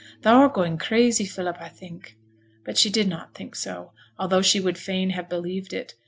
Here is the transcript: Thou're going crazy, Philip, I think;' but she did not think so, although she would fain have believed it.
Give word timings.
Thou're 0.23 0.49
going 0.49 0.79
crazy, 0.79 1.25
Philip, 1.25 1.57
I 1.59 1.69
think;' 1.69 2.17
but 2.65 2.75
she 2.75 2.89
did 2.89 3.07
not 3.07 3.35
think 3.35 3.55
so, 3.55 3.91
although 4.17 4.41
she 4.41 4.59
would 4.59 4.79
fain 4.79 5.11
have 5.11 5.29
believed 5.29 5.73
it. 5.73 5.93